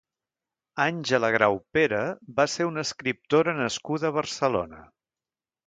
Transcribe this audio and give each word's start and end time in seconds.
Àngela 0.85 1.29
Graupera 1.35 1.99
va 2.39 2.47
ser 2.55 2.69
una 2.71 2.87
escriptora 2.89 3.55
nascuda 3.61 4.11
a 4.13 4.17
Barcelona. 4.19 4.85